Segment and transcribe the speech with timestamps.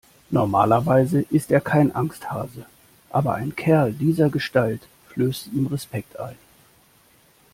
[0.31, 2.65] Normalerweise ist er kein Angsthase,
[3.11, 6.35] aber ein Kerl dieser Gestalt flößte ihm Respekt ein.